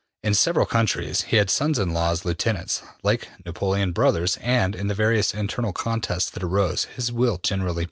[0.23, 4.87] In several countries he had sons in law as lieutenants, like Napoleon's brothers, and in
[4.87, 7.79] the various internal contests that arose his will generally prevailed.